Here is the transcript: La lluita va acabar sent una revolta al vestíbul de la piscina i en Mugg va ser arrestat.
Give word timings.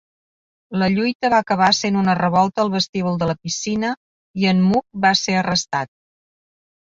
La 0.83 0.85
lluita 0.93 1.29
va 1.33 1.41
acabar 1.43 1.67
sent 1.79 1.99
una 2.03 2.15
revolta 2.19 2.63
al 2.63 2.71
vestíbul 2.75 3.19
de 3.23 3.27
la 3.33 3.37
piscina 3.47 3.91
i 4.45 4.49
en 4.53 4.63
Mugg 4.71 5.01
va 5.05 5.11
ser 5.23 5.37
arrestat. 5.43 5.93